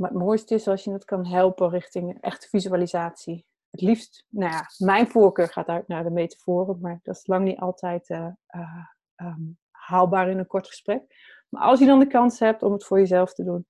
[0.00, 3.46] Maar het mooiste is als je het kan helpen richting echte visualisatie.
[3.70, 7.44] Het liefst, nou ja, mijn voorkeur gaat uit naar de metaforen, maar dat is lang
[7.44, 8.84] niet altijd uh, uh,
[9.16, 11.02] um, haalbaar in een kort gesprek.
[11.48, 13.66] Maar als je dan de kans hebt om het voor jezelf te doen,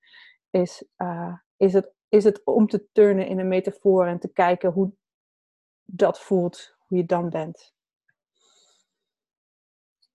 [0.49, 4.71] is, uh, is, het, is het om te turnen in een metafoor en te kijken
[4.71, 4.93] hoe
[5.83, 7.73] dat voelt, hoe je dan bent.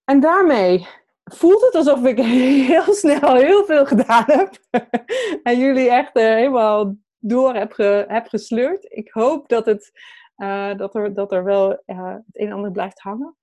[0.05, 0.89] En daarmee
[1.33, 2.19] voelt het alsof ik
[2.73, 4.55] heel snel heel veel gedaan heb.
[5.43, 7.77] en jullie echt uh, helemaal door heb,
[8.09, 8.93] heb gesleurd.
[8.93, 9.91] Ik hoop dat, het,
[10.37, 13.37] uh, dat, er, dat er wel uh, het een en ander blijft hangen.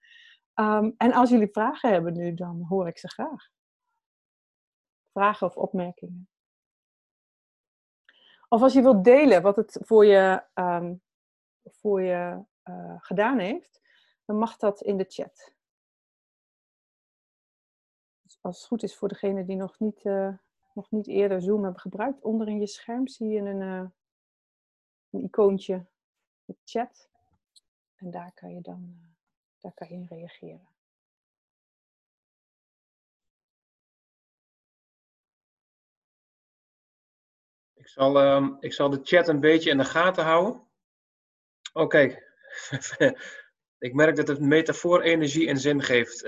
[0.56, 3.50] Um, en als jullie vragen hebben nu, dan hoor ik ze graag.
[5.12, 6.28] Vragen of opmerkingen.
[8.50, 11.02] Of als je wilt delen wat het voor je, um,
[11.64, 12.44] voor je
[12.98, 13.82] gedaan heeft,
[14.26, 15.54] dan mag dat in de chat
[18.44, 20.34] als het goed is voor degene die nog niet, uh,
[20.74, 23.90] nog niet eerder Zoom hebben gebruikt, onder in je scherm zie je een, uh,
[25.10, 25.86] een icoontje
[26.46, 27.10] met chat.
[27.96, 29.08] En daar kan je dan uh,
[29.60, 30.68] daar kan je in reageren.
[37.74, 40.68] Ik zal, uh, ik zal de chat een beetje in de gaten houden.
[41.74, 42.22] Oké.
[43.78, 46.24] Ik merk dat het metafoor energie en zin geeft,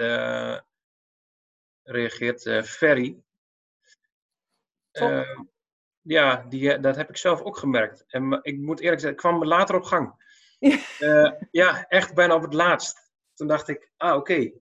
[1.86, 3.18] reageert uh, Ferry.
[4.92, 5.40] Uh,
[6.02, 8.04] ja, die, dat heb ik zelf ook gemerkt.
[8.08, 10.24] En ik moet eerlijk zeggen, ik kwam later op gang.
[11.00, 13.12] Ja, ja echt bijna op het laatst.
[13.34, 14.52] Toen dacht ik, ah oké,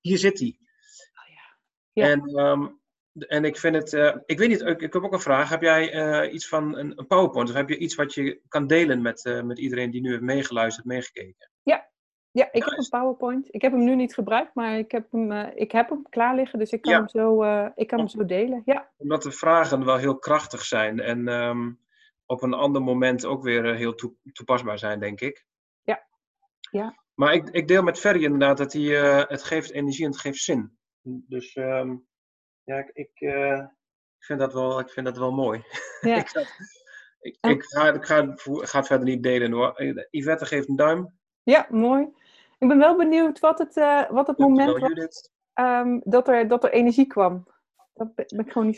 [0.00, 0.58] hier zit hij.
[0.58, 1.58] Oh, ja.
[1.92, 2.10] Ja.
[2.10, 2.80] En, um,
[3.28, 5.48] en ik vind het, ik weet niet, ik, ik, heb ook een vraag.
[5.48, 9.02] Heb jij iets van een, een, PowerPoint of heb je iets wat je kan delen
[9.02, 11.50] met, met iedereen die nu heeft meegeluisterd, meegekeken?
[11.62, 11.90] Ja,
[12.34, 13.54] ja, ik heb een PowerPoint.
[13.54, 16.34] Ik heb hem nu niet gebruikt, maar ik heb hem, uh, ik heb hem klaar
[16.34, 18.62] liggen, dus ik kan, hem, zo, uh, ik kan hem zo delen.
[18.64, 18.90] Ja.
[18.96, 21.80] Omdat de vragen wel heel krachtig zijn en um,
[22.26, 25.46] op een ander moment ook weer uh, heel toe, toepasbaar zijn, denk ik.
[25.82, 26.06] Ja.
[26.70, 26.94] ja.
[27.14, 28.82] Maar ik, ik deel met Ferry inderdaad dat hij,
[29.28, 30.78] het geeft energie en het geeft zin.
[31.02, 32.06] Dus um,
[32.64, 33.34] ja, ik, ik,
[34.18, 35.62] vind dat wel, ik vind dat wel mooi.
[36.00, 36.16] Ja.
[36.16, 36.30] ik,
[37.20, 39.82] ik, ik, ga, ik, ga, ik ga het verder niet delen hoor.
[40.10, 41.18] Yvette geeft een duim.
[41.42, 42.08] Ja, mooi.
[42.58, 46.64] Ik ben wel benieuwd wat het, uh, wat het moment was um, dat, er, dat
[46.64, 47.46] er energie kwam.
[47.94, 48.74] Dat ben ik gewoon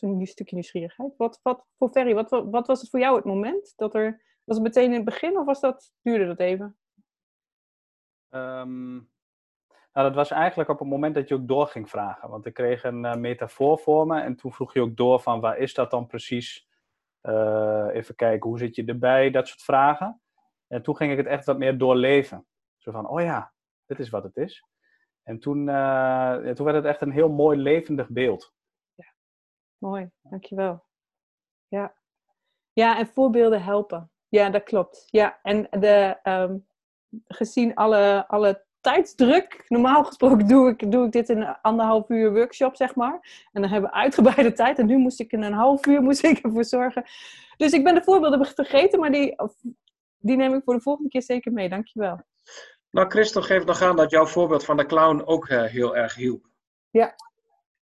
[0.00, 1.16] een stukje nieuwsgierigheid.
[1.16, 3.72] Wat, wat, voor Ferry, wat, wat was het voor jou het moment?
[3.76, 6.76] Dat er, was het meteen in het begin of was dat, duurde dat even?
[8.30, 9.12] Um,
[9.92, 12.28] nou, dat was eigenlijk op het moment dat je ook door ging vragen.
[12.28, 15.40] Want ik kreeg een uh, metafoor voor me en toen vroeg je ook door van
[15.40, 16.68] waar is dat dan precies?
[17.22, 19.30] Uh, even kijken, hoe zit je erbij?
[19.30, 20.20] Dat soort vragen.
[20.66, 22.46] En toen ging ik het echt wat meer doorleven.
[22.84, 23.52] Zo van, oh ja,
[23.86, 24.64] dit is wat het is.
[25.22, 28.52] En toen, uh, toen werd het echt een heel mooi levendig beeld.
[28.94, 29.14] Ja,
[29.78, 30.84] mooi, dankjewel.
[31.68, 31.94] Ja.
[32.72, 34.10] ja, en voorbeelden helpen.
[34.28, 35.04] Ja, dat klopt.
[35.10, 36.66] Ja, en de, um,
[37.26, 39.64] gezien alle, alle tijdsdruk.
[39.68, 43.46] Normaal gesproken doe ik, doe ik dit in een anderhalf uur workshop, zeg maar.
[43.52, 44.78] En dan hebben we uitgebreide tijd.
[44.78, 47.04] En nu moest ik in een half uur moest ik ervoor zorgen.
[47.56, 49.36] Dus ik ben de voorbeelden vergeten, maar die,
[50.18, 51.68] die neem ik voor de volgende keer zeker mee.
[51.68, 52.20] Dankjewel.
[52.94, 56.14] Nou, Christel geeft nog aan dat jouw voorbeeld van de clown ook uh, heel erg
[56.14, 56.46] hielp.
[56.90, 57.14] Ja.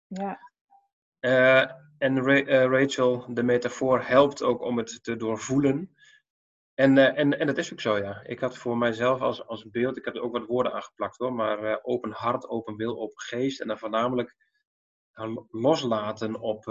[0.08, 0.40] ja.
[1.20, 5.96] Uh, en Ra uh, Rachel, de metafoor, helpt ook om het te doorvoelen.
[6.74, 8.22] En, en, en dat is ook zo, ja.
[8.24, 11.34] Ik had voor mijzelf als, als beeld, ik heb er ook wat woorden aangeplakt hoor,
[11.34, 13.62] maar open hart, open wil, open geest.
[13.62, 14.36] En dan voornamelijk
[15.50, 16.66] loslaten op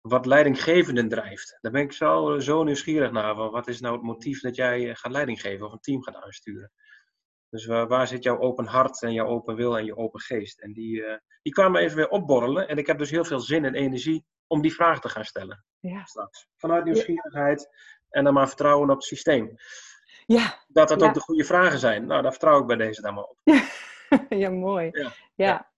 [0.00, 1.58] wat leidinggevenden drijft.
[1.60, 3.34] Daar ben ik zo, zo nieuwsgierig naar.
[3.34, 6.72] Wat is nou het motief dat jij gaat leiding geven of een team gaat aansturen?
[7.50, 10.60] Dus waar zit jouw open hart en jouw open wil en je open geest?
[10.60, 12.68] En die, uh, die kwamen even weer opborrelen.
[12.68, 15.64] En ik heb dus heel veel zin en energie om die vraag te gaan stellen.
[15.80, 16.04] Ja.
[16.04, 16.48] Straks.
[16.56, 17.68] Vanuit nieuwsgierigheid
[18.08, 19.56] en dan maar vertrouwen op het systeem.
[20.26, 20.64] Ja.
[20.68, 22.06] Dat dat ook de goede vragen zijn.
[22.06, 23.38] Nou, daar vertrouw ik bij deze dan maar op.
[24.28, 24.88] Ja, mooi.
[24.92, 25.12] Ja.
[25.34, 25.70] ja.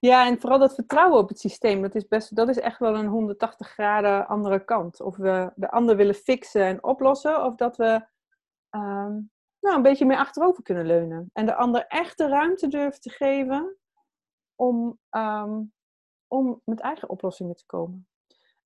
[0.00, 2.94] Ja, en vooral dat vertrouwen op het systeem, dat is, best, dat is echt wel
[2.94, 5.00] een 180 graden andere kant.
[5.00, 8.06] Of we de ander willen fixen en oplossen, of dat we
[8.70, 9.30] um,
[9.66, 11.30] nou, een beetje meer achterover kunnen leunen.
[11.32, 13.76] En de ander echt de ruimte durft te geven
[14.54, 15.72] om, um,
[16.26, 18.08] om met eigen oplossingen te komen.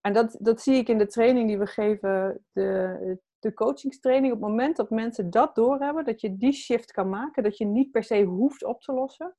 [0.00, 4.32] En dat, dat zie ik in de training die we geven, de, de coachingstraining.
[4.32, 7.64] Op het moment dat mensen dat doorhebben, dat je die shift kan maken, dat je
[7.64, 9.36] niet per se hoeft op te lossen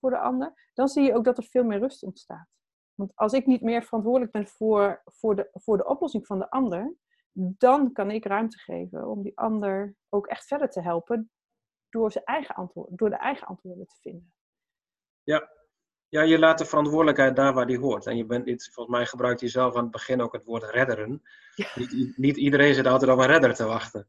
[0.00, 2.48] voor de ander, dan zie je ook dat er veel meer rust ontstaat.
[2.94, 6.50] Want als ik niet meer verantwoordelijk ben voor, voor, de, voor de oplossing van de
[6.50, 6.94] ander,
[7.34, 11.30] dan kan ik ruimte geven om die ander ook echt verder te helpen
[11.90, 14.32] door, zijn eigen antwoord, door de eigen antwoorden te vinden.
[15.22, 15.50] Ja.
[16.08, 18.06] ja, je laat de verantwoordelijkheid daar waar die hoort.
[18.06, 20.62] En je bent niet, volgens mij gebruikt je zelf aan het begin ook het woord
[20.62, 21.22] redderen.
[21.74, 24.08] Niet, niet, iedereen zit altijd op een redder te wachten.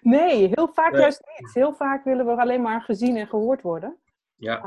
[0.00, 1.54] Nee, heel vaak juist niet.
[1.54, 4.00] Heel vaak willen we alleen maar gezien en gehoord worden.
[4.34, 4.62] Ja.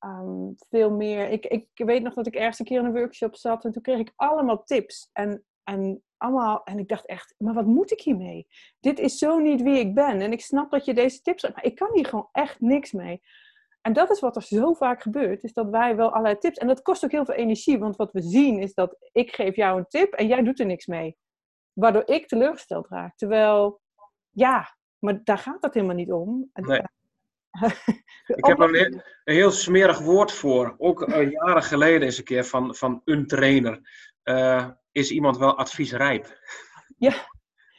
[0.00, 1.28] Uh, veel meer.
[1.28, 3.82] Ik, ik weet nog dat ik ergens een keer in een workshop zat en toen
[3.82, 5.10] kreeg ik allemaal tips.
[5.12, 8.46] En, en allemaal, en ik dacht echt, maar wat moet ik hiermee?
[8.80, 10.20] Dit is zo niet wie ik ben.
[10.20, 12.92] En ik snap dat je deze tips hebt, maar ik kan hier gewoon echt niks
[12.92, 13.22] mee.
[13.80, 16.66] En dat is wat er zo vaak gebeurt, is dat wij wel allerlei tips, en
[16.66, 19.78] dat kost ook heel veel energie, want wat we zien is dat ik geef jou
[19.78, 21.16] een tip en jij doet er niks mee.
[21.72, 23.16] Waardoor ik teleurgesteld raak.
[23.16, 23.80] Terwijl,
[24.30, 26.50] ja, maar daar gaat het helemaal niet om.
[26.52, 26.82] Nee.
[28.38, 30.74] ik heb er een, een, heel smerig woord voor.
[30.78, 33.80] Ook uh, jaren geleden eens een keer van, van een trainer.
[34.24, 34.68] Uh,
[34.98, 36.38] is iemand wel adviesrijp.
[36.96, 37.14] Ja.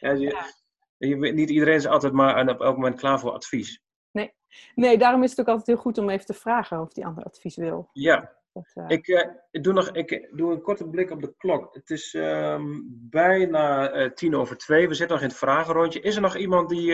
[0.00, 3.82] ja, je, niet iedereen is altijd maar op elk moment klaar voor advies.
[4.10, 4.34] Nee.
[4.74, 7.24] nee, daarom is het ook altijd heel goed om even te vragen of die ander
[7.24, 7.88] advies wil.
[7.92, 8.38] Ja.
[8.52, 8.84] Dat, uh...
[8.88, 11.74] ik, uh, ik, doe nog, ik doe een korte blik op de klok.
[11.74, 14.88] Het is um, bijna uh, tien over twee.
[14.88, 16.00] We zitten nog in het vragenrondje.
[16.00, 16.92] Is er nog iemand die,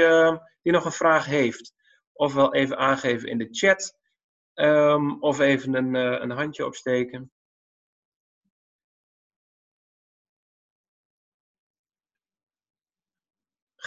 [0.63, 1.75] die nog een vraag heeft?
[2.13, 3.99] Ofwel even aangeven in de chat.
[4.55, 7.33] Um, of even een, een handje opsteken.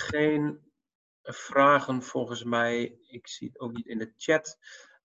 [0.10, 0.60] Geen
[1.22, 2.98] vragen volgens mij.
[3.08, 4.58] Ik zie het ook niet in de chat.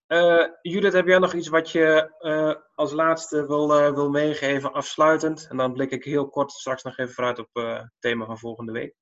[0.09, 4.73] Uh, Judith, heb jij nog iets wat je uh, als laatste wil, uh, wil meegeven,
[4.73, 5.47] afsluitend?
[5.51, 8.73] En dan blik ik heel kort straks nog even vooruit op het thema van volgende
[8.73, 8.95] week.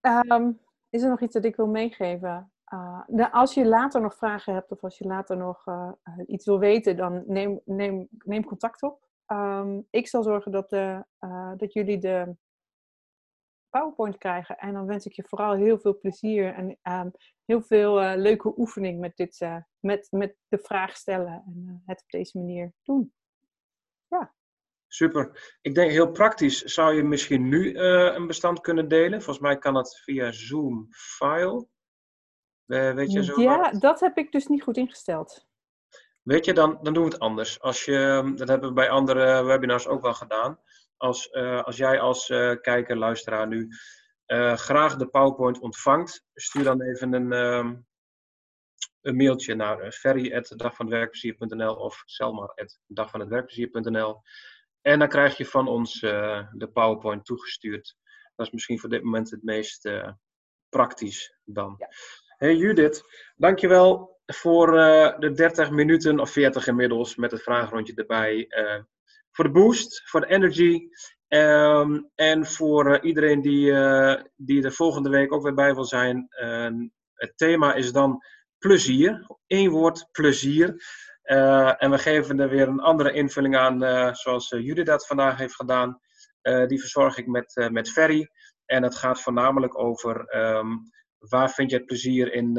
[0.00, 0.60] Um,
[0.90, 2.52] is er nog iets dat ik wil meegeven?
[3.06, 5.64] Nou, als je later nog vragen hebt of als je later nog
[6.26, 9.08] iets wil weten, dan neem, neem, neem contact op.
[9.26, 11.04] Um, ik zal zorgen dat, de,
[11.56, 12.36] dat jullie de
[13.72, 14.58] PowerPoint krijgen.
[14.58, 17.10] En dan wens ik je vooral heel veel plezier en um,
[17.44, 21.74] heel veel uh, leuke oefening met, dit, uh, met, met de vraag stellen en uh,
[21.86, 23.14] het op deze manier doen.
[24.08, 24.34] Ja.
[24.86, 25.56] Super.
[25.60, 29.22] Ik denk heel praktisch, zou je misschien nu een bestand kunnen delen?
[29.22, 31.66] Volgens mij kan dat via Zoom File.
[32.66, 35.46] weet je zo ja, dat heb ik dus niet goed ingesteld.
[36.22, 37.60] Weet je, dan, dan doen we het anders.
[37.60, 40.60] Als je, dat hebben we bij andere webinars ook wel gedaan
[41.02, 43.68] als, uh, als jij als uh, kijker, luisteraar nu
[44.26, 47.86] uh, graag de PowerPoint ontvangt, stuur dan even een, um,
[49.00, 54.20] een mailtje naar ferry.dagvanhetwerkplezier.nl of selma.dagvanhetwerkplezier.nl
[54.80, 57.96] en dan krijg je van ons de PowerPoint toegestuurd.
[58.34, 59.90] Dat is misschien voor dit moment het meest
[60.68, 61.74] praktisch dan.
[61.78, 61.88] Ja.
[62.36, 63.02] Hey Judith,
[63.36, 64.70] dankjewel voor
[65.18, 68.46] de 30 minuten of 40 inmiddels met het vraagrondje erbij
[69.32, 70.88] voor de boost, voor de energy.
[71.28, 75.84] Um, en voor uh, iedereen die, uh, die er volgende week ook weer bij wil
[75.84, 76.28] zijn.
[76.42, 76.70] Uh,
[77.14, 78.24] het thema is dan
[78.58, 79.26] plezier.
[79.46, 80.84] Eén woord, plezier.
[81.22, 83.80] Eh, en we geven er weer een andere invulling aan,
[84.16, 86.00] zoals Judith dat vandaag heeft gedaan.
[86.66, 88.30] die verzorg ik met, met Ferry.
[88.64, 90.82] En het gaat voornamelijk over um,
[91.18, 92.56] waar vind je het plezier in,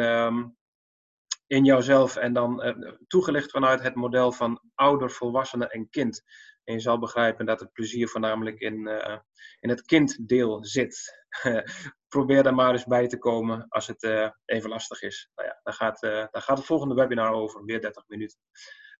[1.48, 2.16] in jouzelf.
[2.16, 2.76] En dan
[3.08, 6.24] toegelicht vanuit het model van ouder, volwassene en kind.
[6.64, 9.18] En je zal begrijpen dat het plezier voornamelijk in, uh,
[9.60, 11.26] in het kinddeel zit.
[12.08, 15.32] Probeer daar maar eens bij te komen als het uh, even lastig is.
[15.36, 18.40] Nou ja, daar gaat, uh, daar gaat het volgende webinar over, weer 30 minuten.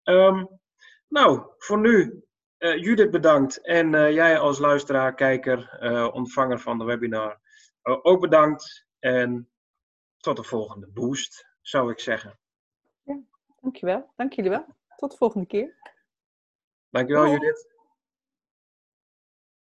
[0.04, 0.60] Um,
[1.08, 2.24] nou, voor nu,
[2.58, 3.66] Judith bedankt.
[3.66, 5.80] En jij als luisteraar, kijker,
[6.14, 7.40] ontvanger van de webinar,
[7.82, 8.86] ook bedankt.
[9.00, 9.50] En
[10.18, 12.40] tot de volgende boost, zou ik zeggen.
[13.04, 13.20] Ja,
[13.62, 14.14] dankjewel.
[14.16, 14.66] Dank jullie wel.
[14.96, 15.93] Tot de volgende keer.
[16.94, 17.73] Dankjewel, oh, Judith.